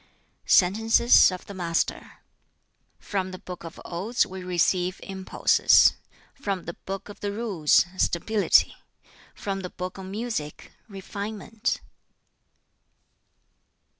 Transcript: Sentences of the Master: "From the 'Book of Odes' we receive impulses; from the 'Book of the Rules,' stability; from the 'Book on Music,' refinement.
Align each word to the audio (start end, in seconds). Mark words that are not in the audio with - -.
Sentences 0.47 1.31
of 1.31 1.45
the 1.45 1.53
Master: 1.53 2.13
"From 2.97 3.29
the 3.29 3.37
'Book 3.37 3.63
of 3.63 3.79
Odes' 3.85 4.25
we 4.25 4.41
receive 4.43 4.99
impulses; 5.03 5.93
from 6.33 6.63
the 6.65 6.73
'Book 6.73 7.07
of 7.07 7.19
the 7.19 7.31
Rules,' 7.31 7.85
stability; 7.97 8.75
from 9.35 9.59
the 9.59 9.69
'Book 9.69 9.99
on 9.99 10.09
Music,' 10.09 10.71
refinement. 10.89 11.81